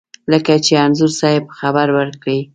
[0.31, 2.47] لکه چې انځور صاحب خبر ورکړی و.